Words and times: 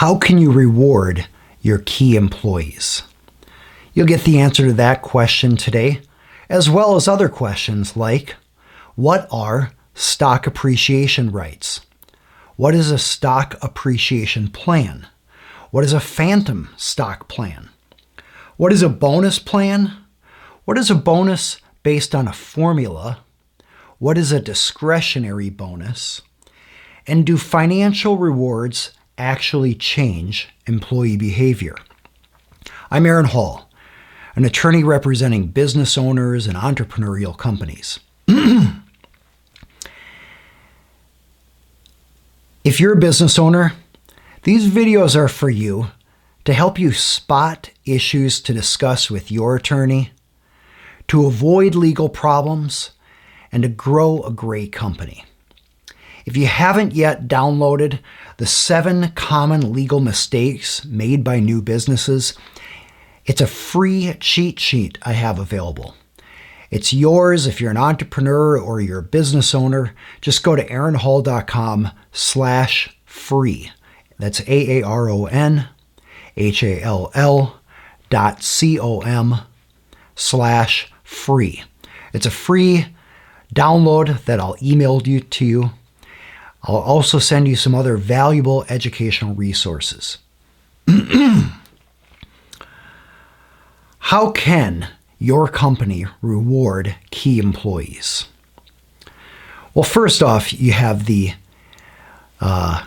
How 0.00 0.18
can 0.18 0.36
you 0.36 0.52
reward 0.52 1.26
your 1.62 1.78
key 1.78 2.16
employees? 2.16 3.02
You'll 3.94 4.06
get 4.06 4.24
the 4.24 4.38
answer 4.38 4.66
to 4.66 4.74
that 4.74 5.00
question 5.00 5.56
today, 5.56 6.02
as 6.50 6.68
well 6.68 6.96
as 6.96 7.08
other 7.08 7.30
questions 7.30 7.96
like 7.96 8.36
What 8.94 9.26
are 9.32 9.72
stock 9.94 10.46
appreciation 10.46 11.32
rights? 11.32 11.80
What 12.56 12.74
is 12.74 12.90
a 12.90 12.98
stock 12.98 13.56
appreciation 13.62 14.48
plan? 14.48 15.06
What 15.70 15.82
is 15.82 15.94
a 15.94 15.98
phantom 15.98 16.68
stock 16.76 17.26
plan? 17.26 17.70
What 18.58 18.74
is 18.74 18.82
a 18.82 18.90
bonus 18.90 19.38
plan? 19.38 19.96
What 20.66 20.76
is 20.76 20.90
a 20.90 20.94
bonus 20.94 21.56
based 21.82 22.14
on 22.14 22.28
a 22.28 22.34
formula? 22.34 23.20
What 23.98 24.18
is 24.18 24.30
a 24.30 24.40
discretionary 24.40 25.48
bonus? 25.48 26.20
And 27.06 27.24
do 27.24 27.38
financial 27.38 28.18
rewards 28.18 28.92
actually 29.18 29.74
change 29.74 30.48
employee 30.66 31.16
behavior? 31.16 31.76
I'm 32.90 33.06
Aaron 33.06 33.26
Hall, 33.26 33.68
an 34.34 34.44
attorney 34.44 34.84
representing 34.84 35.48
business 35.48 35.96
owners 35.98 36.46
and 36.46 36.56
entrepreneurial 36.56 37.36
companies. 37.36 37.98
if 42.64 42.78
you're 42.78 42.94
a 42.94 42.96
business 42.96 43.38
owner, 43.38 43.72
these 44.42 44.68
videos 44.68 45.16
are 45.16 45.28
for 45.28 45.50
you 45.50 45.88
to 46.44 46.52
help 46.52 46.78
you 46.78 46.92
spot 46.92 47.70
issues 47.84 48.40
to 48.40 48.54
discuss 48.54 49.10
with 49.10 49.32
your 49.32 49.56
attorney, 49.56 50.12
to 51.08 51.26
avoid 51.26 51.74
legal 51.74 52.08
problems, 52.08 52.92
and 53.50 53.64
to 53.64 53.68
grow 53.68 54.22
a 54.22 54.30
great 54.30 54.72
company. 54.72 55.24
If 56.24 56.36
you 56.36 56.46
haven't 56.46 56.94
yet 56.94 57.28
downloaded 57.28 58.00
the 58.38 58.46
seven 58.46 59.10
common 59.12 59.72
legal 59.72 60.00
mistakes 60.00 60.84
made 60.84 61.24
by 61.24 61.40
new 61.40 61.62
businesses, 61.62 62.34
it's 63.24 63.40
a 63.40 63.46
free 63.46 64.14
cheat 64.20 64.60
sheet 64.60 64.98
I 65.02 65.12
have 65.12 65.38
available. 65.38 65.94
It's 66.70 66.92
yours 66.92 67.46
if 67.46 67.60
you're 67.60 67.70
an 67.70 67.76
entrepreneur 67.76 68.58
or 68.58 68.80
you're 68.80 68.98
a 68.98 69.02
business 69.02 69.54
owner. 69.54 69.94
Just 70.20 70.42
go 70.42 70.56
to 70.56 70.66
aaronhall.com 70.66 71.90
slash 72.12 72.96
free. 73.04 73.70
That's 74.18 74.40
A-A-R-O-N 74.40 75.68
H-A-L-L 76.36 77.60
dot 78.10 78.42
C-O-M 78.42 79.34
slash 80.14 80.92
free. 81.02 81.64
It's 82.12 82.26
a 82.26 82.30
free 82.30 82.86
download 83.54 84.24
that 84.24 84.40
I'll 84.40 84.56
email 84.62 85.00
you 85.04 85.20
to 85.20 85.44
you. 85.44 85.70
I'll 86.68 86.76
also 86.76 87.18
send 87.18 87.46
you 87.48 87.56
some 87.56 87.74
other 87.74 87.96
valuable 87.96 88.64
educational 88.68 89.34
resources. 89.34 90.18
How 93.98 94.30
can 94.30 94.88
your 95.18 95.48
company 95.48 96.06
reward 96.22 96.94
key 97.10 97.38
employees? 97.38 98.26
Well, 99.74 99.84
first 99.84 100.22
off, 100.22 100.52
you 100.52 100.72
have 100.72 101.06
the 101.06 101.34
uh, 102.40 102.86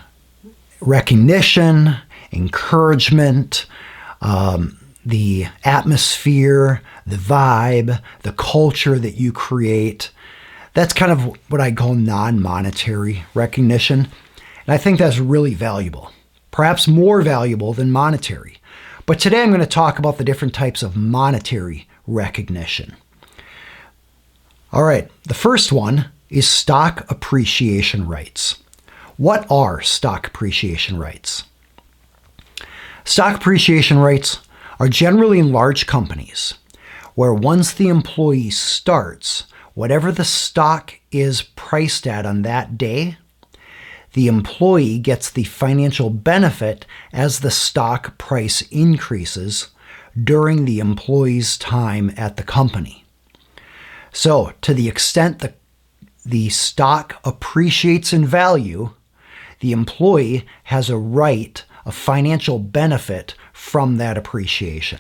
recognition, 0.81 1.95
encouragement, 2.31 3.66
um, 4.22 4.77
the 5.05 5.47
atmosphere, 5.63 6.81
the 7.05 7.16
vibe, 7.16 8.02
the 8.23 8.33
culture 8.33 9.00
that 9.00 9.16
you 9.16 9.31
create. 9.31 10.11
That's 10.80 10.94
kind 10.94 11.11
of 11.11 11.38
what 11.49 11.59
I 11.59 11.73
call 11.73 11.94
non 11.94 12.41
monetary 12.41 13.25
recognition. 13.33 14.08
And 14.66 14.73
I 14.73 14.77
think 14.77 14.97
that's 14.97 15.19
really 15.19 15.53
valuable, 15.53 16.13
perhaps 16.52 16.88
more 16.88 17.22
valuable 17.22 17.73
than 17.73 17.91
monetary. 17.91 18.61
But 19.05 19.19
today 19.19 19.44
I'm 19.44 19.50
going 19.50 19.59
to 19.59 19.66
talk 19.66 20.00
about 20.00 20.17
the 20.17 20.23
different 20.23 20.53
types 20.53 20.81
of 20.81 20.95
monetary 20.95 21.89
recognition. 22.07 22.95
All 24.72 24.84
right, 24.84 25.12
the 25.23 25.34
first 25.34 25.73
one 25.73 26.12
is 26.29 26.47
stock 26.47 27.06
appreciation 27.11 28.07
rights. 28.07 28.63
What 29.17 29.46
are 29.51 29.81
stock 29.81 30.28
appreciation 30.28 30.97
rights? 30.97 31.44
Stock 33.03 33.35
appreciation 33.35 33.97
rights 33.97 34.40
are 34.79 34.88
generally 34.88 35.40
in 35.40 35.51
large 35.51 35.88
companies 35.88 36.53
where 37.16 37.34
once 37.34 37.73
the 37.73 37.90
employee 37.90 38.50
starts, 38.50 39.44
whatever 39.74 40.12
the 40.12 40.25
stock 40.25 41.00
is 41.12 41.41
priced 41.41 42.07
at 42.07 42.25
on 42.25 42.41
that 42.44 42.78
day, 42.78 43.18
the 44.13 44.28
employee 44.28 44.97
gets 44.97 45.30
the 45.30 45.44
financial 45.44 46.09
benefit 46.09 46.85
as 47.13 47.40
the 47.40 47.52
stock 47.52 48.18
price 48.18 48.62
increases 48.72 49.68
during 50.22 50.66
the 50.66 50.79
employee's 50.79 51.58
time 51.58 52.12
at 52.18 52.35
the 52.35 52.44
company. 52.44 53.06
So, 54.12 54.53
to 54.62 54.74
the 54.74 54.88
extent 54.88 55.40
that 55.40 55.56
the 56.25 56.50
stock 56.50 57.19
appreciates 57.24 58.12
in 58.12 58.25
value, 58.25 58.91
the 59.59 59.72
employee 59.72 60.46
has 60.63 60.90
a 60.90 60.97
right 60.97 61.63
a 61.90 61.91
financial 61.91 62.59
benefit 62.59 63.34
from 63.52 63.97
that 63.97 64.16
appreciation. 64.16 65.00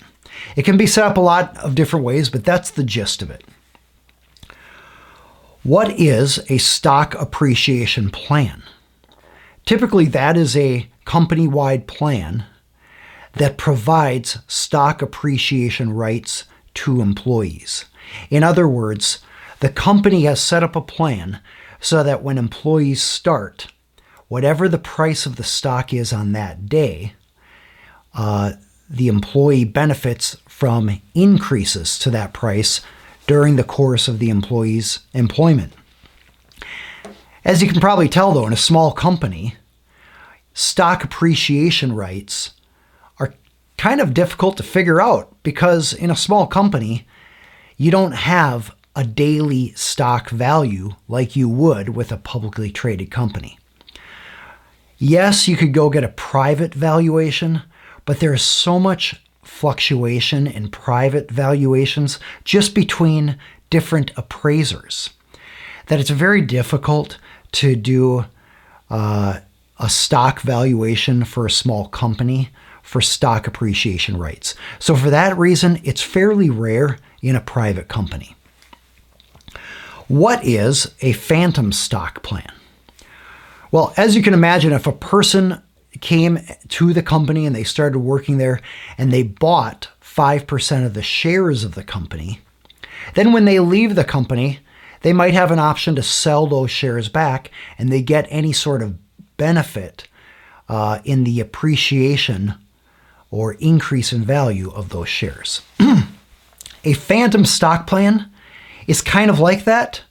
It 0.55 0.63
can 0.63 0.75
be 0.75 0.87
set 0.87 1.05
up 1.05 1.17
a 1.17 1.21
lot 1.21 1.55
of 1.57 1.75
different 1.75 2.03
ways, 2.03 2.29
but 2.29 2.43
that's 2.43 2.71
the 2.71 2.83
gist 2.83 3.21
of 3.21 3.29
it. 3.29 3.43
What 5.63 5.91
is 5.99 6.39
a 6.49 6.57
stock 6.57 7.15
appreciation 7.15 8.11
plan? 8.11 8.63
Typically, 9.65 10.05
that 10.05 10.37
is 10.37 10.55
a 10.55 10.89
company 11.03 11.47
wide 11.47 11.85
plan 11.85 12.45
that 13.33 13.57
provides 13.57 14.39
stock 14.47 15.01
appreciation 15.01 15.91
rights 15.91 16.45
to 16.75 17.01
employees. 17.01 17.85
In 18.29 18.41
other 18.41 18.67
words, 18.67 19.19
the 19.59 19.69
company 19.69 20.23
has 20.23 20.41
set 20.41 20.63
up 20.63 20.77
a 20.77 20.81
plan 20.81 21.41
so 21.81 22.03
that 22.03 22.23
when 22.23 22.37
employees 22.37 23.01
start, 23.01 23.67
whatever 24.29 24.69
the 24.69 24.77
price 24.77 25.25
of 25.25 25.35
the 25.35 25.43
stock 25.43 25.93
is 25.93 26.13
on 26.13 26.31
that 26.31 26.67
day, 26.67 27.13
uh, 28.13 28.53
the 28.89 29.09
employee 29.09 29.65
benefits 29.65 30.37
from 30.47 31.01
increases 31.13 31.99
to 31.99 32.09
that 32.09 32.33
price 32.33 32.81
during 33.29 33.57
the 33.57 33.63
course 33.63 34.07
of 34.07 34.17
the 34.17 34.31
employee's 34.31 35.01
employment. 35.13 35.71
As 37.45 37.61
you 37.61 37.69
can 37.69 37.79
probably 37.79 38.09
tell, 38.09 38.31
though, 38.31 38.47
in 38.47 38.53
a 38.53 38.57
small 38.57 38.91
company, 38.91 39.55
stock 40.55 41.03
appreciation 41.03 41.93
rights 41.93 42.55
are 43.19 43.35
kind 43.77 44.01
of 44.01 44.15
difficult 44.15 44.57
to 44.57 44.63
figure 44.63 44.99
out 44.99 45.31
because 45.43 45.93
in 45.93 46.09
a 46.09 46.15
small 46.15 46.47
company, 46.47 47.05
you 47.77 47.91
don't 47.91 48.13
have 48.13 48.75
a 48.95 49.03
daily 49.03 49.73
stock 49.73 50.31
value 50.31 50.95
like 51.07 51.35
you 51.35 51.47
would 51.47 51.89
with 51.89 52.11
a 52.11 52.17
publicly 52.17 52.71
traded 52.71 53.11
company. 53.11 53.59
Yes, 54.97 55.47
you 55.47 55.55
could 55.55 55.71
go 55.71 55.91
get 55.91 56.03
a 56.03 56.09
private 56.09 56.73
valuation, 56.73 57.61
but 58.05 58.21
there's 58.21 58.41
so 58.41 58.79
much 58.79 59.21
fluctuation 59.59 60.47
in 60.47 60.69
private 60.69 61.29
valuations 61.29 62.17
just 62.45 62.73
between 62.73 63.37
different 63.69 64.09
appraisers 64.15 65.09
that 65.87 65.99
it's 65.99 66.09
very 66.09 66.39
difficult 66.39 67.17
to 67.51 67.75
do 67.75 68.23
uh, 68.89 69.37
a 69.77 69.89
stock 69.89 70.39
valuation 70.39 71.25
for 71.25 71.45
a 71.45 71.51
small 71.51 71.89
company 71.89 72.51
for 72.83 73.01
stock 73.01 73.47
appreciation 73.47 74.15
rights. 74.15 74.55
So, 74.79 74.95
for 74.95 75.09
that 75.09 75.37
reason, 75.37 75.81
it's 75.83 76.01
fairly 76.01 76.49
rare 76.49 76.97
in 77.21 77.35
a 77.35 77.41
private 77.41 77.89
company. 77.89 78.37
What 80.07 80.45
is 80.45 80.95
a 81.01 81.11
phantom 81.11 81.73
stock 81.73 82.23
plan? 82.23 82.51
Well, 83.71 83.93
as 83.97 84.15
you 84.15 84.23
can 84.23 84.33
imagine, 84.33 84.71
if 84.71 84.87
a 84.87 84.93
person 84.93 85.61
came 86.01 86.39
to 86.67 86.93
the 86.93 87.03
company 87.03 87.45
and 87.45 87.55
they 87.55 87.63
started 87.63 87.99
working 87.99 88.37
there 88.37 88.61
and 88.97 89.11
they 89.11 89.23
bought 89.23 89.89
5% 90.01 90.85
of 90.85 90.93
the 90.93 91.03
shares 91.03 91.63
of 91.63 91.75
the 91.75 91.83
company, 91.83 92.41
then 93.15 93.31
when 93.33 93.45
they 93.45 93.59
leave 93.59 93.95
the 93.95 94.03
company, 94.03 94.59
they 95.01 95.13
might 95.13 95.33
have 95.33 95.51
an 95.51 95.59
option 95.59 95.95
to 95.95 96.03
sell 96.03 96.47
those 96.47 96.71
shares 96.71 97.09
back 97.09 97.51
and 97.77 97.91
they 97.91 98.01
get 98.01 98.27
any 98.29 98.51
sort 98.51 98.81
of 98.81 98.97
benefit 99.37 100.07
uh, 100.67 100.99
in 101.03 101.23
the 101.23 101.39
appreciation 101.39 102.53
or 103.31 103.53
increase 103.55 104.11
in 104.11 104.23
value 104.23 104.71
of 104.71 104.89
those 104.89 105.07
shares. 105.07 105.61
a 106.83 106.93
phantom 106.93 107.45
stock 107.45 107.87
plan 107.87 108.29
is 108.87 109.01
kind 109.01 109.29
of 109.29 109.39
like 109.39 109.63
that, 109.63 110.03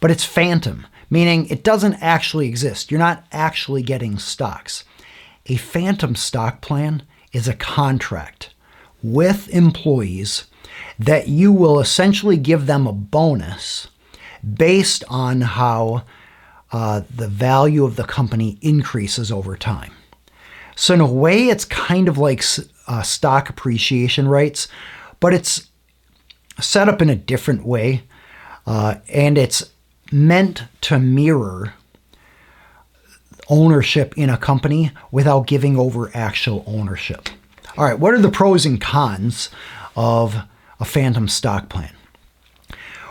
but 0.00 0.10
it's 0.10 0.24
phantom 0.24 0.86
meaning 1.14 1.46
it 1.46 1.62
doesn't 1.62 1.94
actually 2.02 2.48
exist. 2.48 2.90
You're 2.90 2.98
not 2.98 3.24
actually 3.30 3.82
getting 3.82 4.18
stocks. 4.18 4.82
A 5.46 5.56
phantom 5.56 6.14
stock 6.14 6.60
plan 6.60 7.02
is 7.32 7.46
a 7.46 7.54
contract 7.54 8.50
with 9.02 9.48
employees 9.50 10.46
that 10.98 11.28
you 11.28 11.52
will 11.52 11.78
essentially 11.78 12.36
give 12.36 12.66
them 12.66 12.86
a 12.86 12.92
bonus 12.92 13.88
based 14.56 15.04
on 15.08 15.42
how 15.42 16.04
uh, 16.72 17.02
the 17.14 17.28
value 17.28 17.84
of 17.84 17.96
the 17.96 18.04
company 18.04 18.58
increases 18.62 19.30
over 19.30 19.56
time. 19.56 19.92
So, 20.76 20.94
in 20.94 21.00
a 21.00 21.12
way, 21.12 21.48
it's 21.48 21.64
kind 21.64 22.08
of 22.08 22.18
like 22.18 22.42
uh, 22.86 23.02
stock 23.02 23.48
appreciation 23.48 24.26
rights, 24.26 24.66
but 25.20 25.32
it's 25.32 25.68
set 26.60 26.88
up 26.88 27.00
in 27.00 27.10
a 27.10 27.16
different 27.16 27.64
way. 27.64 28.04
Uh, 28.66 28.96
and 29.08 29.36
it's 29.36 29.70
meant 30.10 30.64
to 30.80 30.98
mirror 30.98 31.74
ownership 33.48 34.14
in 34.16 34.30
a 34.30 34.36
company 34.36 34.90
without 35.10 35.46
giving 35.46 35.76
over 35.76 36.10
actual 36.14 36.64
ownership. 36.66 37.28
All 37.76 37.84
right, 37.84 37.98
what 37.98 38.14
are 38.14 38.20
the 38.20 38.30
pros 38.30 38.64
and 38.64 38.80
cons 38.80 39.50
of 39.96 40.36
a 40.80 40.84
phantom 40.84 41.28
stock 41.28 41.68
plan? 41.68 41.94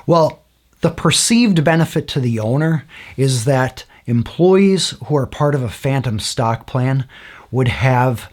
Well, 0.05 0.43
the 0.81 0.89
perceived 0.89 1.63
benefit 1.63 2.07
to 2.09 2.19
the 2.19 2.39
owner 2.39 2.85
is 3.17 3.45
that 3.45 3.85
employees 4.05 4.91
who 5.05 5.15
are 5.15 5.25
part 5.25 5.55
of 5.55 5.63
a 5.63 5.69
phantom 5.69 6.19
stock 6.19 6.67
plan 6.67 7.07
would 7.51 7.69
have 7.69 8.29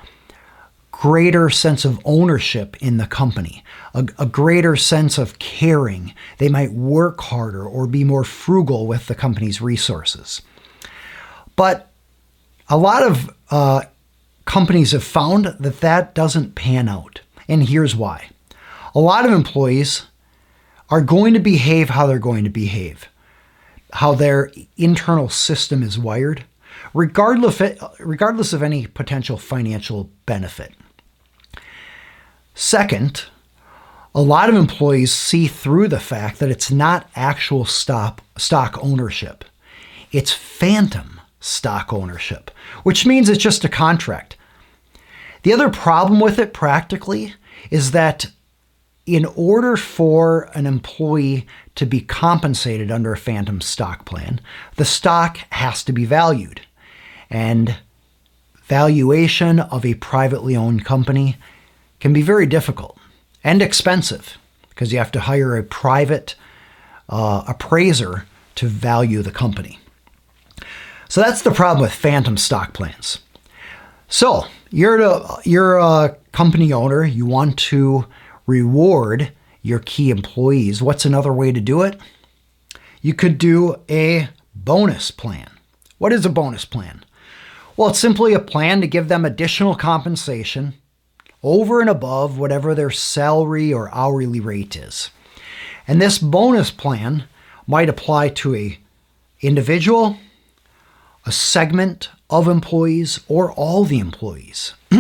greater 0.91 1.49
sense 1.49 1.85
of 1.85 2.01
ownership 2.05 2.77
in 2.83 2.99
the 2.99 3.07
company, 3.07 3.65
a, 3.95 4.07
a, 4.19 4.27
greater 4.27 4.77
sense 4.77 5.17
of 5.17 5.39
caring. 5.39 6.13
They 6.37 6.51
might 6.51 6.73
work 6.73 7.21
harder 7.23 7.65
or 7.65 7.87
be 7.87 8.05
more 8.05 8.25
frugal 8.25 8.87
with 8.87 9.07
the 9.07 9.15
company's 9.15 9.63
resources. 9.63 10.43
But 11.57 11.90
a 12.71 12.79
lot 12.79 13.03
of 13.03 13.35
uh, 13.51 13.83
companies 14.45 14.93
have 14.93 15.05
found 15.05 15.47
that 15.59 15.81
that 15.81 16.15
doesn't 16.15 16.55
pan 16.55 16.89
out. 16.89 17.21
And 17.49 17.69
here's 17.69 17.97
why. 17.97 18.31
A 18.95 19.01
lot 19.01 19.27
of 19.27 19.33
employees 19.33 20.07
are 20.89 21.01
going 21.01 21.35
to 21.35 21.41
behave 21.41 21.91
how 21.91 22.07
they're 22.07 22.19
going 22.19 22.45
to 22.45 22.51
behave, 22.51 23.09
how 23.93 24.15
their 24.15 24.53
internal 24.77 25.29
system 25.29 25.83
is 25.83 25.99
wired, 25.99 26.45
regardless, 26.95 27.61
regardless 27.99 28.53
of 28.53 28.63
any 28.63 28.87
potential 28.87 29.37
financial 29.37 30.09
benefit. 30.27 30.73
Second, 32.55 33.25
a 34.15 34.23
lot 34.23 34.49
of 34.49 34.55
employees 34.55 35.13
see 35.13 35.47
through 35.47 35.89
the 35.89 36.01
fact 36.01 36.39
that 36.39 36.51
it's 36.51 36.71
not 36.71 37.09
actual 37.15 37.65
stop, 37.65 38.21
stock 38.37 38.79
ownership. 38.83 39.45
It's 40.13 40.33
phantom 40.33 41.20
stock 41.41 41.93
ownership, 41.93 42.51
which 42.83 43.07
means 43.07 43.29
it's 43.29 43.43
just 43.43 43.65
a 43.65 43.69
contract. 43.69 44.37
The 45.43 45.53
other 45.53 45.71
problem 45.71 46.21
with 46.21 46.39
it 46.39 46.53
practically 46.53 47.35
is 47.71 47.93
that 47.93 48.27
in 49.07 49.25
order 49.35 49.77
for 49.77 50.51
an 50.55 50.67
employee 50.67 51.47
to 51.75 51.87
be 51.87 52.01
compensated 52.01 52.91
under 52.91 53.13
a 53.13 53.17
phantom 53.17 53.61
stock 53.61 54.05
plan, 54.05 54.41
the 54.77 54.85
stock 54.85 55.39
has 55.51 55.83
to 55.85 55.93
be 55.93 56.05
valued. 56.05 56.61
And 57.31 57.77
valuation 58.65 59.59
of 59.59 59.85
a 59.85 59.95
privately 59.95 60.55
owned 60.55 60.85
company 60.85 61.37
can 61.99 62.13
be 62.13 62.23
very 62.23 62.47
difficult 62.47 62.99
and 63.43 63.63
expensive 63.63 64.37
because 64.69 64.93
you 64.93 64.99
have 64.99 65.13
to 65.13 65.21
hire 65.21 65.57
a 65.57 65.63
private 65.63 66.35
uh, 67.09 67.43
appraiser 67.49 68.27
to 68.55 68.67
value 68.67 69.23
the 69.23 69.33
company. 69.33 69.79
So 71.11 71.21
that's 71.21 71.43
the 71.43 71.51
problem 71.51 71.83
with 71.83 71.93
phantom 71.93 72.37
stock 72.37 72.73
plans. 72.73 73.19
So 74.07 74.45
you're 74.71 75.03
a, 75.03 75.39
you're 75.45 75.77
a 75.77 76.17
company 76.31 76.73
owner, 76.73 77.03
you 77.03 77.27
want 77.27 77.59
to 77.59 78.07
reward 78.47 79.33
your 79.61 79.81
key 79.81 80.13
employees. 80.13 80.81
What's 80.81 81.05
another 81.05 81.33
way 81.33 81.51
to 81.51 81.61
do 81.61 81.83
it? 81.83 81.99
You 83.03 83.13
could 83.13 83.39
do 83.39 83.75
a 83.91 84.29
bonus 84.55 85.11
plan. 85.11 85.51
What 85.99 86.13
is 86.13 86.25
a 86.25 86.31
bonus 86.31 86.65
plan? 86.65 87.05
Well, 87.77 87.89
it's 87.89 87.99
simply 87.99 88.33
a 88.33 88.39
plan 88.39 88.81
to 88.81 88.87
give 88.87 89.09
them 89.09 89.25
additional 89.25 89.75
compensation 89.75 90.75
over 91.43 91.81
and 91.81 91.91
above 91.91 92.39
whatever 92.39 92.73
their 92.73 92.93
salary 92.93 93.73
or 93.73 93.93
hourly 93.93 94.39
rate 94.39 94.77
is. 94.77 95.11
And 95.89 96.01
this 96.01 96.19
bonus 96.19 96.71
plan 96.71 97.25
might 97.67 97.89
apply 97.89 98.29
to 98.29 98.55
a 98.55 98.79
individual, 99.41 100.17
a 101.31 101.33
segment 101.33 102.09
of 102.29 102.49
employees, 102.49 103.21
or 103.29 103.53
all 103.53 103.85
the 103.85 104.01
employees. 104.01 104.75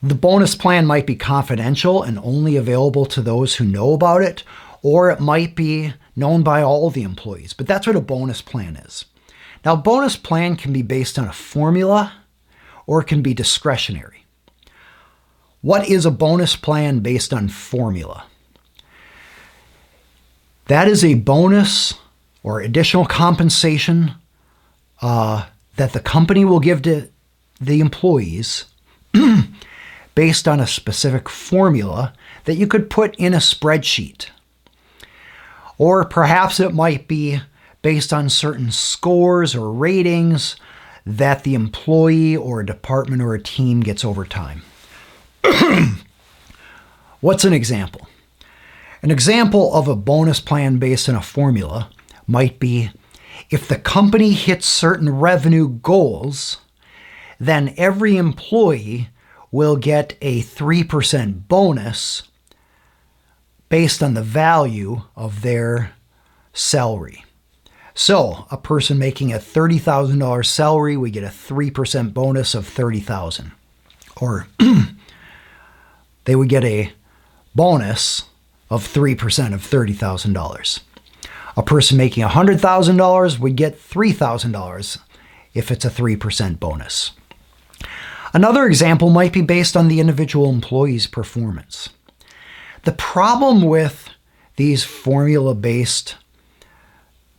The 0.00 0.14
bonus 0.14 0.54
plan 0.54 0.86
might 0.86 1.08
be 1.08 1.16
confidential 1.16 2.04
and 2.04 2.20
only 2.20 2.54
available 2.54 3.04
to 3.06 3.20
those 3.20 3.56
who 3.56 3.64
know 3.64 3.94
about 3.94 4.22
it, 4.22 4.44
or 4.80 5.10
it 5.10 5.18
might 5.18 5.56
be 5.56 5.92
known 6.14 6.44
by 6.44 6.62
all 6.62 6.88
the 6.90 7.02
employees, 7.02 7.52
but 7.52 7.66
that's 7.66 7.88
what 7.88 7.96
a 7.96 8.00
bonus 8.00 8.40
plan 8.40 8.76
is. 8.76 9.06
Now, 9.64 9.74
bonus 9.74 10.14
plan 10.14 10.54
can 10.54 10.72
be 10.72 10.82
based 10.82 11.18
on 11.18 11.26
a 11.26 11.32
formula 11.32 12.12
or 12.86 13.00
it 13.00 13.08
can 13.08 13.20
be 13.20 13.34
discretionary. 13.34 14.24
What 15.60 15.88
is 15.88 16.06
a 16.06 16.12
bonus 16.12 16.54
plan 16.54 17.00
based 17.00 17.34
on 17.34 17.48
formula? 17.48 18.26
That 20.66 20.86
is 20.86 21.04
a 21.04 21.14
bonus 21.14 21.94
or 22.44 22.60
additional 22.60 23.04
compensation 23.04 24.14
uh, 25.02 25.46
that 25.76 25.92
the 25.92 26.00
company 26.00 26.44
will 26.44 26.60
give 26.60 26.82
to 26.82 27.08
the 27.60 27.80
employees 27.80 28.66
based 30.14 30.48
on 30.48 30.60
a 30.60 30.66
specific 30.66 31.28
formula 31.28 32.12
that 32.44 32.56
you 32.56 32.66
could 32.66 32.90
put 32.90 33.14
in 33.16 33.34
a 33.34 33.38
spreadsheet. 33.38 34.28
Or 35.76 36.04
perhaps 36.04 36.58
it 36.58 36.74
might 36.74 37.06
be 37.06 37.40
based 37.82 38.12
on 38.12 38.28
certain 38.28 38.70
scores 38.72 39.54
or 39.54 39.72
ratings 39.72 40.56
that 41.06 41.44
the 41.44 41.54
employee 41.54 42.36
or 42.36 42.60
a 42.60 42.66
department 42.66 43.22
or 43.22 43.34
a 43.34 43.42
team 43.42 43.80
gets 43.80 44.04
over 44.04 44.24
time. 44.24 44.62
What's 47.20 47.44
an 47.44 47.52
example? 47.52 48.08
An 49.02 49.10
example 49.10 49.72
of 49.74 49.86
a 49.88 49.96
bonus 49.96 50.40
plan 50.40 50.78
based 50.78 51.08
on 51.08 51.14
a 51.14 51.22
formula 51.22 51.90
might 52.26 52.58
be 52.58 52.90
if 53.50 53.68
the 53.68 53.78
company 53.78 54.32
hits 54.32 54.66
certain 54.66 55.10
revenue 55.10 55.68
goals, 55.68 56.58
then 57.38 57.74
every 57.76 58.16
employee 58.16 59.08
will 59.50 59.76
get 59.76 60.16
a 60.20 60.42
3% 60.42 61.48
bonus 61.48 62.22
based 63.68 64.02
on 64.02 64.14
the 64.14 64.22
value 64.22 65.02
of 65.16 65.42
their 65.42 65.92
salary. 66.52 67.24
So, 67.94 68.46
a 68.50 68.56
person 68.56 68.98
making 68.98 69.32
a 69.32 69.38
$30,000 69.38 70.46
salary, 70.46 70.96
we 70.96 71.10
get 71.10 71.24
a 71.24 71.28
3% 71.28 72.14
bonus 72.14 72.54
of 72.54 72.66
30,000. 72.66 73.50
Or 74.20 74.46
they 76.24 76.36
would 76.36 76.48
get 76.48 76.64
a 76.64 76.92
bonus 77.54 78.24
of 78.70 78.86
3% 78.86 79.52
of 79.52 79.62
$30,000. 79.62 80.80
A 81.58 81.62
person 81.64 81.96
making 81.96 82.22
$100,000 82.22 83.38
would 83.40 83.56
get 83.56 83.76
$3,000 83.76 84.98
if 85.54 85.72
it's 85.72 85.84
a 85.84 85.90
3% 85.90 86.60
bonus. 86.60 87.10
Another 88.32 88.64
example 88.64 89.10
might 89.10 89.32
be 89.32 89.42
based 89.42 89.76
on 89.76 89.88
the 89.88 89.98
individual 89.98 90.50
employee's 90.50 91.08
performance. 91.08 91.88
The 92.84 92.92
problem 92.92 93.62
with 93.62 94.08
these 94.54 94.84
formula 94.84 95.52
based 95.52 96.14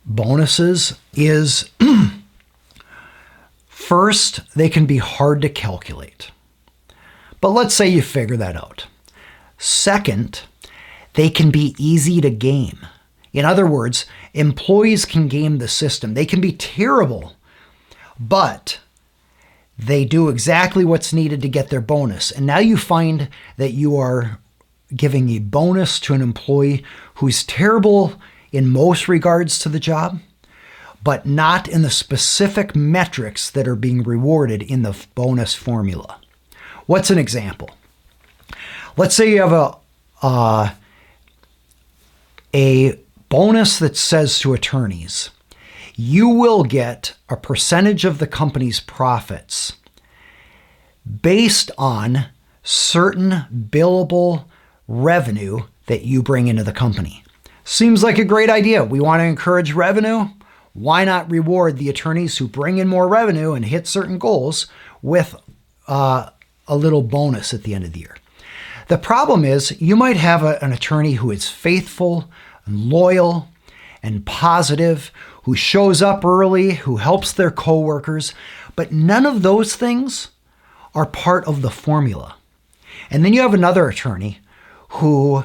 bonuses 0.04 0.98
is 1.14 1.70
first, 3.68 4.40
they 4.54 4.68
can 4.68 4.84
be 4.84 4.98
hard 4.98 5.40
to 5.40 5.48
calculate. 5.48 6.30
But 7.40 7.50
let's 7.50 7.74
say 7.74 7.88
you 7.88 8.02
figure 8.02 8.36
that 8.36 8.54
out. 8.54 8.86
Second, 9.56 10.42
they 11.14 11.30
can 11.30 11.50
be 11.50 11.74
easy 11.78 12.20
to 12.20 12.28
game. 12.28 12.86
In 13.32 13.44
other 13.44 13.66
words, 13.66 14.06
employees 14.34 15.04
can 15.04 15.28
game 15.28 15.58
the 15.58 15.68
system. 15.68 16.14
They 16.14 16.26
can 16.26 16.40
be 16.40 16.52
terrible, 16.52 17.34
but 18.18 18.80
they 19.78 20.04
do 20.04 20.28
exactly 20.28 20.84
what's 20.84 21.12
needed 21.12 21.40
to 21.42 21.48
get 21.48 21.70
their 21.70 21.80
bonus. 21.80 22.30
And 22.30 22.46
now 22.46 22.58
you 22.58 22.76
find 22.76 23.28
that 23.56 23.72
you 23.72 23.96
are 23.96 24.38
giving 24.94 25.30
a 25.30 25.38
bonus 25.38 26.00
to 26.00 26.14
an 26.14 26.20
employee 26.20 26.84
who's 27.14 27.44
terrible 27.44 28.14
in 28.52 28.68
most 28.68 29.08
regards 29.08 29.58
to 29.60 29.68
the 29.68 29.80
job, 29.80 30.18
but 31.02 31.24
not 31.24 31.68
in 31.68 31.82
the 31.82 31.90
specific 31.90 32.74
metrics 32.74 33.48
that 33.50 33.68
are 33.68 33.76
being 33.76 34.02
rewarded 34.02 34.62
in 34.62 34.82
the 34.82 34.96
bonus 35.14 35.54
formula. 35.54 36.20
What's 36.86 37.10
an 37.10 37.18
example? 37.18 37.70
Let's 38.96 39.14
say 39.14 39.30
you 39.30 39.40
have 39.40 39.52
a 39.52 39.76
uh, 40.22 40.70
a 42.52 42.98
bonus 43.30 43.78
that 43.78 43.96
says 43.96 44.38
to 44.40 44.52
attorneys, 44.52 45.30
you 45.94 46.28
will 46.28 46.64
get 46.64 47.14
a 47.30 47.36
percentage 47.36 48.04
of 48.04 48.18
the 48.18 48.26
company's 48.26 48.80
profits 48.80 49.74
based 51.22 51.70
on 51.78 52.26
certain 52.62 53.44
billable 53.70 54.44
revenue 54.86 55.60
that 55.86 56.02
you 56.02 56.22
bring 56.22 56.48
into 56.48 56.64
the 56.64 56.72
company. 56.72 57.24
Seems 57.64 58.02
like 58.02 58.18
a 58.18 58.24
great 58.24 58.50
idea. 58.50 58.84
We 58.84 59.00
want 59.00 59.20
to 59.20 59.24
encourage 59.24 59.72
revenue. 59.72 60.28
why 60.72 61.04
not 61.04 61.30
reward 61.30 61.78
the 61.78 61.88
attorneys 61.88 62.38
who 62.38 62.46
bring 62.46 62.78
in 62.78 62.86
more 62.86 63.08
revenue 63.08 63.52
and 63.54 63.64
hit 63.64 63.86
certain 63.86 64.18
goals 64.18 64.68
with 65.02 65.34
uh, 65.88 66.30
a 66.68 66.76
little 66.76 67.02
bonus 67.02 67.52
at 67.52 67.64
the 67.64 67.74
end 67.74 67.84
of 67.84 67.92
the 67.92 68.00
year? 68.00 68.16
The 68.88 68.98
problem 68.98 69.44
is 69.44 69.80
you 69.80 69.96
might 69.96 70.16
have 70.16 70.42
a, 70.42 70.62
an 70.64 70.72
attorney 70.72 71.12
who 71.14 71.30
is 71.30 71.48
faithful 71.48 72.28
and 72.70 72.88
loyal 72.88 73.48
and 74.02 74.24
positive, 74.24 75.10
who 75.42 75.54
shows 75.54 76.00
up 76.00 76.24
early, 76.24 76.74
who 76.74 76.96
helps 76.96 77.32
their 77.32 77.50
coworkers, 77.50 78.32
but 78.76 78.92
none 78.92 79.26
of 79.26 79.42
those 79.42 79.76
things 79.76 80.28
are 80.94 81.06
part 81.06 81.44
of 81.46 81.60
the 81.60 81.70
formula. 81.70 82.36
And 83.10 83.24
then 83.24 83.32
you 83.32 83.42
have 83.42 83.54
another 83.54 83.88
attorney 83.88 84.38
who 84.90 85.44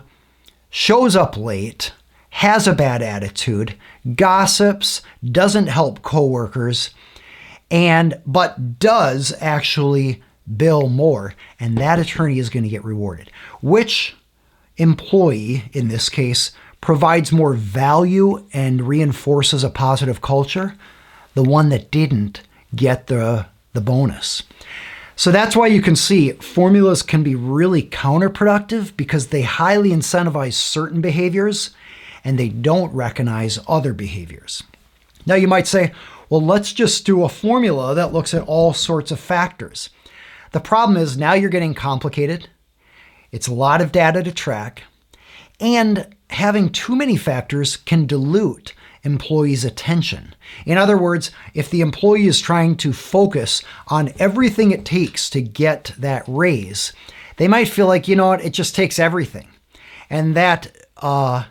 shows 0.70 1.16
up 1.16 1.36
late, 1.36 1.94
has 2.30 2.68
a 2.68 2.74
bad 2.74 3.02
attitude, 3.02 3.76
gossips, 4.16 5.02
doesn't 5.24 5.68
help 5.68 6.02
coworkers, 6.02 6.92
and 7.72 8.22
but 8.26 8.80
does 8.80 9.34
actually 9.42 10.22
bill 10.56 10.90
more, 10.90 11.34
and 11.60 11.78
that 11.78 12.00
attorney 12.00 12.40
is 12.40 12.50
going 12.50 12.64
to 12.64 12.70
get 12.70 12.86
rewarded. 12.86 13.32
Which 13.62 14.16
employee 14.78 15.64
in 15.74 15.88
this 15.88 16.10
case 16.10 16.52
provides 16.86 17.32
more 17.32 17.54
value 17.54 18.46
and 18.54 18.88
reinforces 18.88 19.64
a 19.64 19.72
positive 19.72 20.22
culture? 20.22 20.76
The 21.34 21.42
one 21.42 21.70
that 21.70 21.90
didn't 21.90 22.44
get 22.76 23.08
the 23.08 23.48
the 23.74 23.82
bonus. 23.82 24.44
So 25.16 25.32
that's 25.32 25.56
why 25.56 25.68
you 25.68 25.82
can 25.82 25.96
see 25.96 26.34
formulas 26.34 27.02
can 27.02 27.24
be 27.24 27.34
really 27.34 27.82
counterproductive 27.82 28.96
because 28.96 29.28
they 29.28 29.42
highly 29.42 29.90
incentivize 29.90 30.54
certain 30.54 31.02
behaviors 31.02 31.72
and 32.24 32.38
they 32.38 32.50
don't 32.50 32.94
recognize 32.94 33.60
other 33.68 33.92
behaviors. 33.92 34.62
Now 35.26 35.36
you 35.36 35.48
might 35.48 35.68
say, 35.68 35.92
well, 36.30 36.42
let's 36.42 36.72
just 36.72 37.04
do 37.04 37.24
a 37.24 37.30
formula 37.30 37.96
that 37.96 38.14
looks 38.14 38.34
at 38.36 38.44
all 38.44 38.74
sorts 38.74 39.10
of 39.10 39.20
factors. 39.20 39.90
The 40.52 40.60
problem 40.60 40.98
is 40.98 41.18
now 41.18 41.34
you're 41.34 41.50
getting 41.50 41.74
complicated. 41.74 42.48
It's 43.32 43.48
a 43.48 43.54
lot 43.54 43.82
of 43.82 43.92
data 43.92 44.22
to 44.22 44.32
track. 44.32 44.84
And 45.60 46.16
having 46.30 46.70
too 46.70 46.96
many 46.96 47.16
factors 47.16 47.78
can 47.78 48.06
dilute 48.06 48.74
employee's 49.04 49.64
attention. 49.64 50.34
In 50.66 50.78
other 50.78 50.98
words, 50.98 51.32
if 51.54 51.70
the 51.70 51.82
employee 51.82 52.28
is 52.28 52.42
trying 52.42 52.76
to 52.78 52.92
focus 52.92 53.64
on 53.88 54.14
everything 54.20 54.72
it 54.72 54.84
takes 54.84 55.30
to 55.30 55.42
get 55.42 55.94
that 55.98 56.24
raise, 56.28 56.92
they 57.38 57.48
might 57.48 57.68
feel 57.68 57.88
like, 57.88 58.08
you 58.08 58.16
know 58.16 58.28
what, 58.28 58.44
it 58.44 58.54
just 58.54 58.76
takes 58.76 59.00
everything. 59.00 59.48
And 60.10 60.36
that 60.36 60.76
uh, 60.98 61.46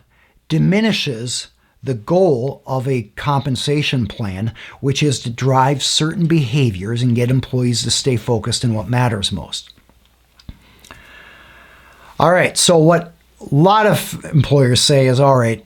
diminishes 0.49 1.47
the 1.81 1.93
goal 1.93 2.63
of 2.65 2.87
a 2.87 3.03
compensation 3.15 4.07
plan, 4.07 4.53
which 4.81 5.03
is 5.03 5.19
to 5.21 5.29
drive 5.29 5.83
certain 5.83 6.25
behaviors 6.25 7.01
and 7.01 7.15
get 7.15 7.29
employees 7.29 7.83
to 7.83 7.91
stay 7.91 8.17
focused 8.17 8.65
on 8.65 8.73
what 8.73 8.89
matters 8.89 9.31
most. 9.31 9.71
All 12.19 12.31
right, 12.31 12.57
so 12.57 12.77
what 12.77 13.14
a 13.51 13.55
lot 13.55 13.85
of 13.85 14.23
employers 14.25 14.81
say 14.81 15.07
is 15.07 15.19
all 15.19 15.37
right, 15.37 15.65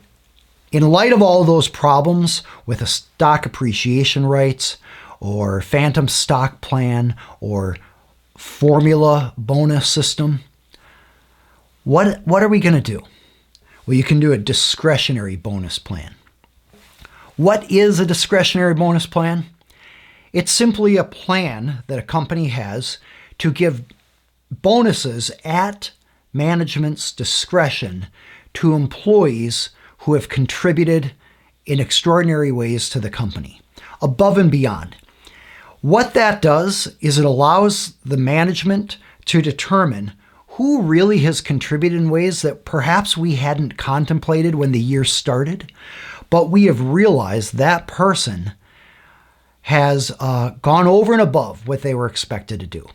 in 0.71 0.89
light 0.89 1.13
of 1.13 1.21
all 1.21 1.43
those 1.43 1.67
problems 1.67 2.43
with 2.65 2.81
a 2.81 2.87
stock 2.87 3.45
appreciation 3.45 4.25
rights 4.25 4.77
or 5.19 5.61
phantom 5.61 6.07
stock 6.07 6.61
plan 6.61 7.15
or 7.39 7.77
formula 8.37 9.33
bonus 9.37 9.89
system, 9.89 10.39
what, 11.83 12.25
what 12.25 12.43
are 12.43 12.47
we 12.47 12.59
going 12.59 12.75
to 12.75 12.81
do? 12.81 13.01
Well, 13.85 13.97
you 13.97 14.03
can 14.03 14.19
do 14.19 14.31
a 14.31 14.37
discretionary 14.37 15.35
bonus 15.35 15.79
plan. 15.79 16.15
What 17.35 17.69
is 17.71 17.99
a 17.99 18.05
discretionary 18.05 18.73
bonus 18.73 19.05
plan? 19.05 19.45
It's 20.31 20.51
simply 20.51 20.97
a 20.97 21.03
plan 21.03 21.83
that 21.87 21.97
a 21.97 22.03
company 22.03 22.49
has 22.49 22.99
to 23.39 23.51
give 23.51 23.83
bonuses 24.51 25.31
at 25.43 25.91
management's 26.33 27.11
discretion 27.11 28.07
to 28.53 28.73
employees 28.73 29.69
who 29.99 30.13
have 30.13 30.29
contributed 30.29 31.13
in 31.65 31.79
extraordinary 31.79 32.51
ways 32.51 32.89
to 32.89 32.99
the 32.99 33.09
company, 33.09 33.61
above 34.01 34.37
and 34.37 34.51
beyond. 34.51 34.95
What 35.81 36.13
that 36.13 36.41
does 36.41 36.95
is 36.99 37.17
it 37.17 37.25
allows 37.25 37.93
the 38.03 38.17
management 38.17 38.97
to 39.25 39.41
determine 39.41 40.13
who 40.47 40.81
really 40.81 41.19
has 41.19 41.39
contributed 41.39 41.99
in 42.01 42.09
ways 42.09 42.41
that 42.41 42.65
perhaps 42.65 43.15
we 43.15 43.35
hadn't 43.35 43.77
contemplated 43.77 44.55
when 44.55 44.71
the 44.71 44.79
year 44.79 45.05
started, 45.05 45.71
but 46.29 46.49
we 46.49 46.65
have 46.65 46.81
realized 46.81 47.55
that 47.55 47.87
person 47.87 48.51
has 49.61 50.11
uh, 50.19 50.49
gone 50.61 50.87
over 50.87 51.13
and 51.13 51.21
above 51.21 51.67
what 51.67 51.81
they 51.81 51.93
were 51.93 52.07
expected 52.07 52.59
to 52.59 52.67
do. 52.67 52.85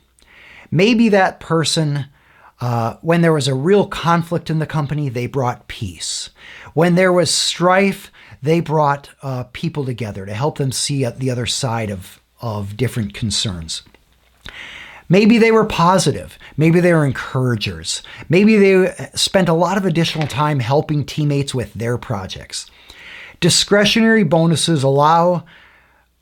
Maybe 0.71 1.09
that 1.09 1.41
person 1.41 2.07
uh, 2.65 2.97
when 3.03 3.21
there 3.21 3.35
was 3.35 3.47
a 3.47 3.55
real 3.55 3.87
conflict 3.87 4.49
in 4.49 4.59
the 4.59 4.65
company, 4.65 5.11
they 5.11 5.27
brought 5.27 5.69
peace. 5.69 6.31
When 6.73 6.95
there 6.95 7.13
was 7.13 7.31
strife, 7.31 8.11
they 8.41 8.61
brought 8.61 9.11
uh, 9.21 9.45
people 9.53 9.85
together 9.85 10.25
to 10.25 10.33
help 10.33 10.57
them 10.57 10.73
see 10.73 11.05
the 11.05 11.31
other 11.31 11.45
side 11.45 11.91
of, 11.91 12.23
of 12.41 12.75
different 12.75 13.13
concerns. 13.13 13.83
Maybe 15.11 15.37
they 15.37 15.53
were 15.53 15.67
positive. 15.67 16.39
Maybe 16.57 16.81
they 16.81 16.95
were 16.95 17.05
encouragers. 17.05 18.03
Maybe 18.31 18.57
they 18.57 19.11
spent 19.15 19.51
a 19.51 19.53
lot 19.53 19.77
of 19.77 19.85
additional 19.85 20.27
time 20.27 20.61
helping 20.61 21.05
teammates 21.05 21.55
with 21.55 21.75
their 21.75 21.99
projects. 21.99 22.71
Discretionary 23.41 24.25
bonuses 24.25 24.83
allow 24.83 25.45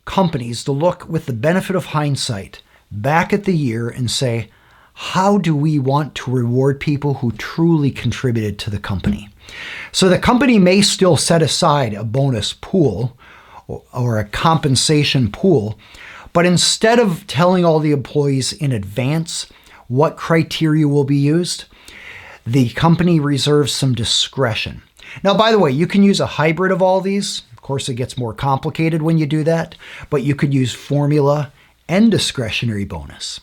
companies 0.07 0.65
to 0.65 0.73
look 0.73 1.09
with 1.09 1.27
the 1.27 1.33
benefit 1.33 1.77
of 1.77 1.85
hindsight 1.87 2.63
back 2.91 3.33
at 3.33 3.45
the 3.45 3.57
year 3.57 3.89
and 3.89 4.11
say, 4.11 4.51
how 4.95 5.39
do 5.39 5.57
we 5.57 5.79
want 5.79 6.15
to 6.17 6.31
reward 6.31 6.81
people 6.81 7.15
who 7.15 7.33
truly 7.33 7.91
contributed 7.91 8.59
to 8.61 8.71
the 8.71 8.79
company? 8.79 9.29
So 9.91 10.09
the 10.09 10.19
company 10.19 10.59
may 10.59 10.83
still 10.83 11.17
set 11.17 11.43
aside 11.43 11.95
a 11.95 12.05
bonus 12.05 12.53
pool 12.53 13.17
or 13.67 14.19
a 14.19 14.25
compensation 14.25 15.31
pool, 15.31 15.79
but 16.33 16.47
instead 16.47 16.99
of 16.99 17.27
telling 17.27 17.65
all 17.65 17.79
the 17.79 17.93
employees 17.93 18.53
in 18.53 18.73
advance 18.73 19.47
what 19.89 20.17
criteria 20.17 20.89
will 20.89 21.05
be 21.05 21.17
used, 21.17 21.65
the 22.47 22.71
company 22.71 23.21
reserves 23.21 23.73
some 23.73 23.95
discretion. 23.95 24.83
Now, 25.23 25.37
by 25.37 25.53
the 25.53 25.59
way, 25.59 25.71
you 25.71 25.87
can 25.87 26.03
use 26.03 26.21
a 26.21 26.27
hybrid 26.27 26.73
of 26.73 26.81
all 26.83 27.01
these. 27.01 27.43
Of 27.53 27.63
course, 27.63 27.89
it 27.89 27.95
gets 27.95 28.19
more 28.19 28.33
complicated 28.33 29.03
when 29.03 29.19
you 29.19 29.27
do 29.27 29.45
that, 29.45 29.77
but 30.11 30.23
you 30.23 30.35
could 30.35 30.55
use 30.55 30.73
formula 30.73 31.53
and 31.89 32.11
discretionary 32.11 32.85
bonus. 32.85 33.41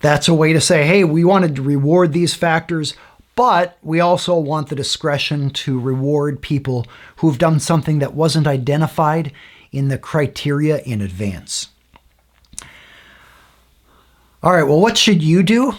That's 0.00 0.28
a 0.28 0.34
way 0.34 0.52
to 0.52 0.60
say, 0.60 0.86
hey, 0.86 1.04
we 1.04 1.24
wanted 1.24 1.56
to 1.56 1.62
reward 1.62 2.12
these 2.12 2.34
factors, 2.34 2.94
but 3.34 3.78
we 3.82 4.00
also 4.00 4.36
want 4.38 4.68
the 4.68 4.76
discretion 4.76 5.50
to 5.50 5.78
reward 5.78 6.40
people 6.40 6.86
who've 7.16 7.38
done 7.38 7.60
something 7.60 7.98
that 7.98 8.14
wasn't 8.14 8.46
identified 8.46 9.32
in 9.72 9.88
the 9.88 9.98
criteria 9.98 10.78
in 10.82 11.00
advance. 11.00 11.68
All 14.42 14.52
right, 14.52 14.62
well, 14.62 14.80
what 14.80 14.96
should 14.96 15.22
you 15.22 15.42
do? 15.42 15.74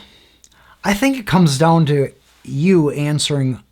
I 0.83 0.93
think 0.93 1.17
it 1.17 1.27
comes 1.27 1.57
down 1.57 1.85
to 1.87 2.13
you 2.43 2.89
answering 2.91 3.63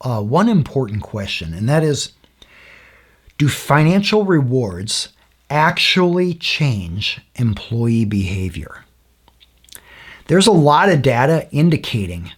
uh, 0.00 0.20
one 0.20 0.48
important 0.48 1.02
question, 1.02 1.54
and 1.54 1.68
that 1.68 1.82
is 1.82 2.12
Do 3.38 3.48
financial 3.48 4.24
rewards 4.24 5.08
actually 5.48 6.34
change 6.34 7.20
employee 7.36 8.04
behavior? 8.04 8.83
There's 10.26 10.46
a 10.46 10.52
lot 10.52 10.88
of 10.88 11.02
data 11.02 11.48
indicating 11.50 12.32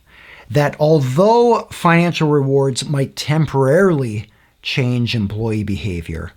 that 0.50 0.76
although 0.80 1.68
financial 1.70 2.28
rewards 2.28 2.88
might 2.88 3.16
temporarily 3.16 4.30
change 4.62 5.14
employee 5.14 5.64
behavior, 5.64 6.32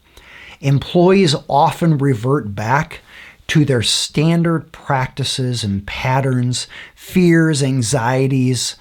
employees 0.62 1.36
often 1.48 1.98
revert 1.98 2.56
back 2.56 3.02
to 3.48 3.66
their 3.66 3.82
standard 3.82 4.72
practices 4.72 5.64
and 5.64 5.86
patterns, 5.88 6.68
fears, 6.96 7.64
anxieties, 7.64 8.76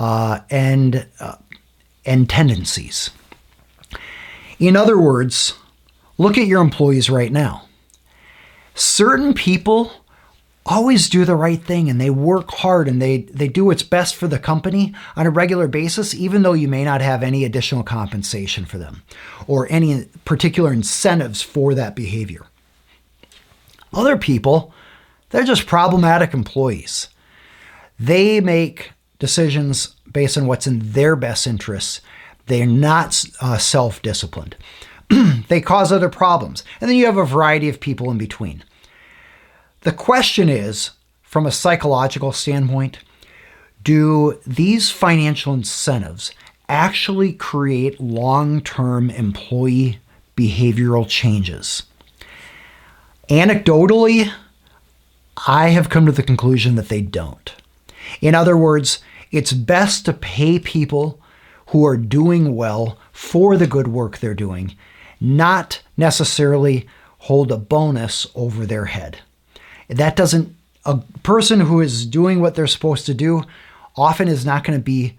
uh, 0.00 0.40
and, 0.50 1.06
uh, 1.20 1.36
and 2.04 2.28
tendencies. 2.28 3.10
In 4.58 4.76
other 4.76 4.98
words, 4.98 5.54
look 6.18 6.36
at 6.36 6.48
your 6.48 6.60
employees 6.60 7.08
right 7.08 7.30
now. 7.30 7.68
Certain 8.74 9.34
people 9.34 9.92
always 10.68 11.08
do 11.08 11.24
the 11.24 11.34
right 11.34 11.62
thing 11.62 11.88
and 11.88 12.00
they 12.00 12.10
work 12.10 12.50
hard 12.50 12.88
and 12.88 13.00
they, 13.00 13.22
they 13.22 13.48
do 13.48 13.64
what's 13.64 13.82
best 13.82 14.14
for 14.14 14.28
the 14.28 14.38
company 14.38 14.94
on 15.16 15.26
a 15.26 15.30
regular 15.30 15.66
basis, 15.66 16.14
even 16.14 16.42
though 16.42 16.52
you 16.52 16.68
may 16.68 16.84
not 16.84 17.00
have 17.00 17.22
any 17.22 17.44
additional 17.44 17.82
compensation 17.82 18.64
for 18.64 18.76
them 18.76 19.02
or 19.46 19.66
any 19.70 20.04
particular 20.24 20.72
incentives 20.72 21.40
for 21.40 21.74
that 21.74 21.96
behavior. 21.96 22.46
Other 23.92 24.18
people, 24.18 24.72
they're 25.30 25.44
just 25.44 25.66
problematic 25.66 26.34
employees. 26.34 27.08
They 27.98 28.40
make 28.40 28.92
decisions 29.18 29.96
based 30.10 30.36
on 30.36 30.46
what's 30.46 30.66
in 30.66 30.92
their 30.92 31.16
best 31.16 31.46
interests. 31.46 32.02
They're 32.46 32.66
not 32.66 33.24
uh, 33.40 33.58
self 33.58 34.02
disciplined. 34.02 34.56
they 35.48 35.60
cause 35.60 35.90
other 35.90 36.10
problems. 36.10 36.62
And 36.80 36.90
then 36.90 36.96
you 36.96 37.06
have 37.06 37.16
a 37.16 37.24
variety 37.24 37.68
of 37.68 37.80
people 37.80 38.10
in 38.10 38.18
between. 38.18 38.62
The 39.82 39.92
question 39.92 40.48
is 40.48 40.90
from 41.22 41.46
a 41.46 41.52
psychological 41.52 42.32
standpoint, 42.32 42.98
do 43.82 44.40
these 44.46 44.90
financial 44.90 45.54
incentives 45.54 46.32
actually 46.68 47.32
create 47.32 48.00
long 48.00 48.60
term 48.60 49.08
employee 49.10 50.00
behavioral 50.36 51.08
changes? 51.08 51.84
Anecdotally, 53.28 54.32
I 55.46 55.68
have 55.68 55.90
come 55.90 56.06
to 56.06 56.12
the 56.12 56.22
conclusion 56.22 56.74
that 56.74 56.88
they 56.88 57.00
don't. 57.00 57.54
In 58.20 58.34
other 58.34 58.56
words, 58.56 58.98
it's 59.30 59.52
best 59.52 60.06
to 60.06 60.12
pay 60.12 60.58
people 60.58 61.20
who 61.68 61.86
are 61.86 61.96
doing 61.96 62.56
well 62.56 62.98
for 63.12 63.56
the 63.56 63.66
good 63.66 63.88
work 63.88 64.18
they're 64.18 64.34
doing, 64.34 64.74
not 65.20 65.82
necessarily 65.96 66.88
hold 67.18 67.52
a 67.52 67.58
bonus 67.58 68.26
over 68.34 68.64
their 68.66 68.86
head. 68.86 69.18
That 69.88 70.16
doesn't, 70.16 70.54
a 70.84 70.98
person 71.22 71.60
who 71.60 71.80
is 71.80 72.06
doing 72.06 72.40
what 72.40 72.54
they're 72.54 72.66
supposed 72.66 73.06
to 73.06 73.14
do 73.14 73.44
often 73.96 74.28
is 74.28 74.44
not 74.44 74.64
going 74.64 74.78
to 74.78 74.82
be 74.82 75.16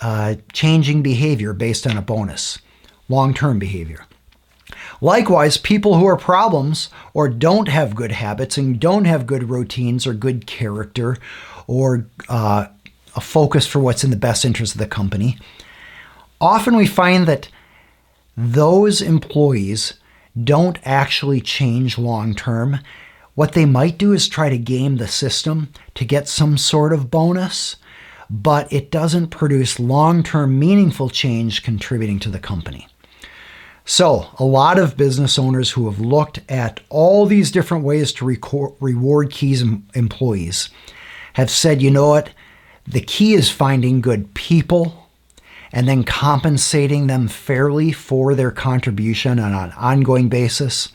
uh, 0.00 0.34
changing 0.52 1.02
behavior 1.02 1.52
based 1.52 1.86
on 1.86 1.96
a 1.96 2.02
bonus, 2.02 2.58
long 3.08 3.32
term 3.32 3.58
behavior. 3.58 4.06
Likewise, 5.00 5.56
people 5.56 5.96
who 5.96 6.06
are 6.06 6.16
problems 6.16 6.88
or 7.14 7.28
don't 7.28 7.68
have 7.68 7.94
good 7.94 8.12
habits 8.12 8.56
and 8.56 8.78
don't 8.78 9.04
have 9.04 9.26
good 9.26 9.50
routines 9.50 10.06
or 10.06 10.14
good 10.14 10.46
character 10.46 11.16
or 11.66 12.06
uh, 12.28 12.66
a 13.14 13.20
focus 13.20 13.66
for 13.66 13.78
what's 13.80 14.04
in 14.04 14.10
the 14.10 14.16
best 14.16 14.44
interest 14.44 14.74
of 14.74 14.78
the 14.78 14.86
company, 14.86 15.38
often 16.40 16.76
we 16.76 16.86
find 16.86 17.26
that 17.26 17.48
those 18.36 19.02
employees 19.02 19.94
don't 20.42 20.78
actually 20.84 21.40
change 21.40 21.98
long 21.98 22.34
term. 22.34 22.78
What 23.34 23.52
they 23.52 23.64
might 23.64 23.96
do 23.96 24.12
is 24.12 24.28
try 24.28 24.50
to 24.50 24.58
game 24.58 24.96
the 24.96 25.08
system 25.08 25.68
to 25.94 26.04
get 26.04 26.28
some 26.28 26.58
sort 26.58 26.92
of 26.92 27.10
bonus, 27.10 27.76
but 28.28 28.70
it 28.72 28.90
doesn't 28.90 29.28
produce 29.28 29.80
long 29.80 30.22
term 30.22 30.58
meaningful 30.58 31.08
change 31.08 31.62
contributing 31.62 32.18
to 32.20 32.28
the 32.28 32.38
company. 32.38 32.88
So, 33.84 34.28
a 34.38 34.44
lot 34.44 34.78
of 34.78 34.96
business 34.96 35.38
owners 35.38 35.70
who 35.70 35.90
have 35.90 35.98
looked 35.98 36.40
at 36.48 36.80
all 36.88 37.26
these 37.26 37.50
different 37.50 37.84
ways 37.84 38.12
to 38.14 38.24
record, 38.24 38.74
reward 38.80 39.30
keys 39.30 39.62
employees 39.94 40.70
have 41.32 41.50
said, 41.50 41.82
you 41.82 41.90
know 41.90 42.10
what? 42.10 42.30
The 42.86 43.00
key 43.00 43.34
is 43.34 43.50
finding 43.50 44.00
good 44.00 44.34
people 44.34 45.08
and 45.72 45.88
then 45.88 46.04
compensating 46.04 47.06
them 47.06 47.28
fairly 47.28 47.92
for 47.92 48.34
their 48.34 48.50
contribution 48.50 49.38
on 49.38 49.52
an 49.52 49.72
ongoing 49.72 50.28
basis. 50.28 50.90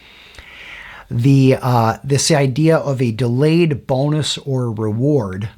The 1.09 1.57
uh, 1.61 1.97
this 2.03 2.31
idea 2.31 2.77
of 2.77 3.01
a 3.01 3.11
delayed 3.11 3.87
bonus 3.87 4.37
or 4.39 4.71
reward 4.71 5.49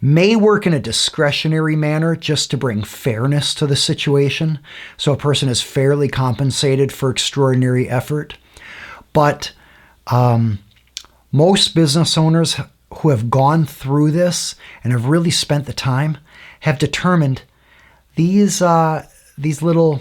may 0.00 0.36
work 0.36 0.66
in 0.66 0.72
a 0.72 0.80
discretionary 0.80 1.76
manner 1.76 2.14
just 2.14 2.50
to 2.50 2.56
bring 2.56 2.82
fairness 2.82 3.54
to 3.54 3.66
the 3.66 3.76
situation. 3.76 4.58
So 4.96 5.12
a 5.12 5.16
person 5.16 5.48
is 5.48 5.60
fairly 5.60 6.08
compensated 6.08 6.92
for 6.92 7.10
extraordinary 7.10 7.88
effort. 7.88 8.36
But 9.12 9.52
um, 10.06 10.60
most 11.32 11.74
business 11.74 12.16
owners 12.16 12.60
who 12.94 13.10
have 13.10 13.30
gone 13.30 13.66
through 13.66 14.12
this 14.12 14.54
and 14.84 14.92
have 14.92 15.06
really 15.06 15.30
spent 15.30 15.66
the 15.66 15.72
time 15.72 16.18
have 16.60 16.78
determined 16.78 17.42
these, 18.14 18.62
uh, 18.62 19.06
these 19.36 19.62
little 19.62 20.00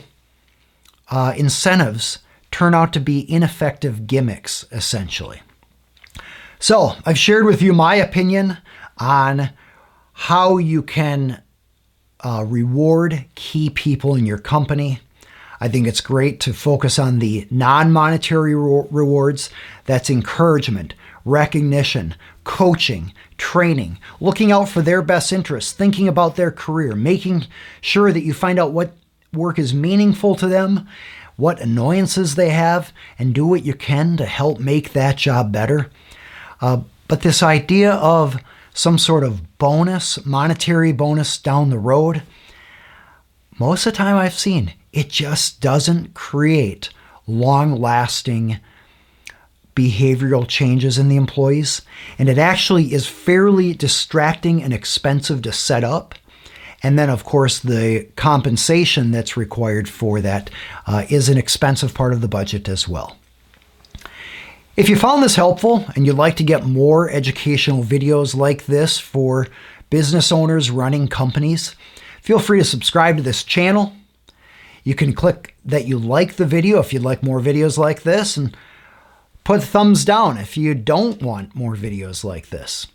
uh, 1.09 1.33
incentives 1.35 2.19
turn 2.57 2.73
out 2.73 2.91
to 2.91 2.99
be 2.99 3.31
ineffective 3.31 4.07
gimmicks, 4.07 4.65
essentially. 4.71 5.43
So, 6.57 6.93
I've 7.05 7.19
shared 7.19 7.45
with 7.45 7.61
you 7.61 7.71
my 7.71 7.93
opinion 7.93 8.57
on 8.97 9.51
how 10.13 10.57
you 10.57 10.81
can 10.81 11.43
uh, 12.21 12.43
reward 12.47 13.25
key 13.35 13.69
people 13.69 14.15
in 14.15 14.25
your 14.25 14.39
company. 14.39 15.01
I 15.61 15.67
think 15.67 15.85
it's 15.85 16.01
great 16.01 16.39
to 16.41 16.53
focus 16.53 16.97
on 16.97 17.19
the 17.19 17.47
non 17.51 17.91
monetary 17.91 18.55
re- 18.55 18.87
rewards. 18.89 19.51
That's 19.85 20.09
encouragement, 20.09 20.95
recognition, 21.25 22.15
coaching, 22.43 23.13
training, 23.37 23.99
looking 24.19 24.51
out 24.51 24.67
for 24.67 24.81
their 24.81 25.03
best 25.03 25.31
interests, 25.31 25.73
thinking 25.73 26.07
about 26.07 26.37
their 26.37 26.49
career, 26.49 26.95
making 26.95 27.45
sure 27.81 28.11
that 28.11 28.23
you 28.23 28.33
find 28.33 28.57
out 28.57 28.71
what 28.71 28.95
work 29.31 29.59
is 29.59 29.75
meaningful 29.75 30.33
to 30.33 30.47
them, 30.47 30.87
what 31.37 31.61
annoyances 31.61 32.35
they 32.35 32.49
have, 32.49 32.91
and 33.17 33.33
do 33.33 33.45
what 33.45 33.63
you 33.63 33.73
can 33.73 34.17
to 34.17 34.25
help 34.25 34.59
make 34.59 34.91
that 34.91 35.15
job 35.15 35.51
better. 35.51 35.89
Uh, 36.59 36.81
but 37.07 37.21
this 37.21 37.41
idea 37.41 37.93
of 37.93 38.37
some 38.73 38.97
sort 38.97 39.23
of 39.23 39.57
bonus, 39.57 40.23
monetary 40.25 40.91
bonus 40.91 41.37
down 41.37 41.69
the 41.69 41.79
road, 41.79 42.23
most 43.57 43.85
of 43.85 43.93
the 43.93 43.97
time 43.97 44.17
I've 44.17 44.33
seen 44.33 44.73
it 44.93 45.09
just 45.09 45.61
doesn't 45.61 46.15
create 46.15 46.89
long 47.27 47.79
lasting 47.79 48.59
behavioral 49.75 50.47
changes 50.47 50.97
in 50.97 51.07
the 51.07 51.17
employees. 51.17 51.83
And 52.17 52.29
it 52.29 52.39
actually 52.39 52.93
is 52.93 53.05
fairly 53.05 53.73
distracting 53.73 54.63
and 54.63 54.73
expensive 54.73 55.43
to 55.43 55.51
set 55.51 55.83
up. 55.83 56.15
And 56.83 56.97
then, 56.97 57.09
of 57.09 57.23
course, 57.23 57.59
the 57.59 58.07
compensation 58.15 59.11
that's 59.11 59.35
required 59.35 59.89
for 59.89 60.21
that 60.21 60.49
uh, 60.85 61.05
is 61.09 61.27
an 61.27 61.37
expensive 61.37 61.93
part 61.93 62.13
of 62.13 62.21
the 62.21 62.27
budget 62.27 62.69
as 62.69 62.87
well. 62.87 63.17
If 64.75 64.89
you 64.89 64.95
found 64.95 65.23
this 65.23 65.35
helpful 65.35 65.85
and 65.95 66.05
you'd 66.05 66.17
like 66.17 66.35
to 66.35 66.43
get 66.43 66.65
more 66.65 67.09
educational 67.09 67.83
videos 67.83 68.35
like 68.35 68.67
this 68.67 68.99
for 68.99 69.47
business 69.89 70.31
owners 70.31 70.69
running 70.69 71.07
companies, 71.07 71.75
feel 72.21 72.37
free 72.37 72.59
to 72.59 72.63
subscribe 72.63 73.17
to 73.17 73.23
this 73.23 73.43
channel. 73.43 73.93
You 74.83 74.93
can 74.93 75.13
click 75.13 75.55
that 75.65 75.87
you 75.87 75.97
like 75.97 76.35
the 76.35 76.45
video 76.45 76.79
if 76.79 76.93
you'd 76.93 77.01
like 77.01 77.23
more 77.23 77.41
videos 77.41 77.79
like 77.79 78.03
this, 78.03 78.37
and 78.37 78.55
put 79.43 79.63
thumbs 79.63 80.05
down 80.05 80.37
if 80.37 80.55
you 80.55 80.75
don't 80.75 81.23
want 81.23 81.55
more 81.55 81.75
videos 81.75 82.23
like 82.23 82.49
this. 82.49 82.85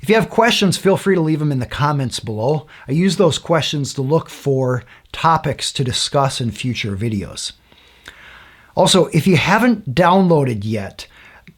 If 0.00 0.08
you 0.08 0.14
have 0.14 0.30
questions, 0.30 0.76
feel 0.76 0.96
free 0.96 1.14
to 1.14 1.20
leave 1.20 1.38
them 1.38 1.52
in 1.52 1.58
the 1.58 1.66
comments 1.66 2.20
below. 2.20 2.66
I 2.86 2.92
use 2.92 3.16
those 3.16 3.38
questions 3.38 3.94
to 3.94 4.02
look 4.02 4.28
for 4.28 4.84
topics 5.12 5.72
to 5.72 5.84
discuss 5.84 6.40
in 6.40 6.50
future 6.50 6.96
videos. 6.96 7.52
Also, 8.76 9.06
if 9.06 9.26
you 9.26 9.36
haven't 9.36 9.94
downloaded 9.94 10.60
yet 10.62 11.06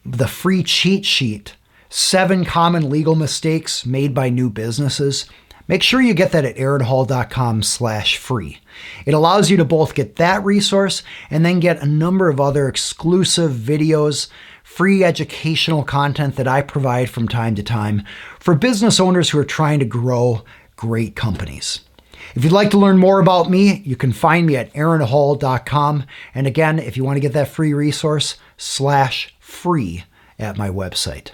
the 0.03 0.27
free 0.27 0.63
cheat 0.63 1.05
sheet, 1.05 1.55
Seven 1.89 2.45
Common 2.45 2.89
Legal 2.89 3.15
Mistakes 3.15 3.85
Made 3.85 4.15
by 4.15 4.29
New 4.29 4.49
Businesses, 4.49 5.29
make 5.71 5.81
sure 5.81 6.01
you 6.01 6.13
get 6.13 6.33
that 6.33 6.43
at 6.43 6.57
aaronhall.com 6.57 7.63
slash 7.63 8.17
free. 8.17 8.59
It 9.05 9.13
allows 9.13 9.49
you 9.49 9.55
to 9.55 9.63
both 9.63 9.95
get 9.95 10.17
that 10.17 10.43
resource 10.43 11.01
and 11.29 11.45
then 11.45 11.61
get 11.61 11.81
a 11.81 11.85
number 11.85 12.27
of 12.27 12.41
other 12.41 12.67
exclusive 12.67 13.53
videos, 13.53 14.27
free 14.65 15.01
educational 15.01 15.85
content 15.85 16.35
that 16.35 16.47
I 16.47 16.61
provide 16.61 17.09
from 17.09 17.29
time 17.29 17.55
to 17.55 17.63
time 17.63 18.03
for 18.37 18.53
business 18.53 18.99
owners 18.99 19.29
who 19.29 19.39
are 19.39 19.45
trying 19.45 19.79
to 19.79 19.85
grow 19.85 20.43
great 20.75 21.15
companies. 21.15 21.79
If 22.35 22.43
you'd 22.43 22.51
like 22.51 22.71
to 22.71 22.77
learn 22.77 22.97
more 22.97 23.21
about 23.21 23.49
me, 23.49 23.81
you 23.85 23.95
can 23.95 24.11
find 24.11 24.45
me 24.45 24.57
at 24.57 24.73
aaronhall.com. 24.73 26.03
And 26.35 26.47
again, 26.47 26.79
if 26.79 26.97
you 26.97 27.05
want 27.05 27.15
to 27.15 27.21
get 27.21 27.31
that 27.33 27.47
free 27.47 27.73
resource, 27.73 28.35
slash 28.57 29.33
free 29.39 30.03
at 30.37 30.57
my 30.57 30.69
website. 30.69 31.31